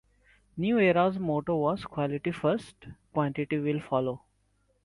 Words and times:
New 0.57 0.79
Era's 0.79 1.19
motto 1.19 1.57
was 1.57 1.85
"Quality 1.85 2.31
First, 2.31 2.87
Quantity 3.13 3.59
Will 3.59 3.79
Follow". 3.79 4.23